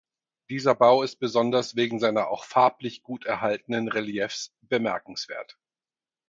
[0.49, 5.59] Dieser Bau ist besonders wegen seiner auch farblich gut erhaltenen Reliefs bemerkenswert.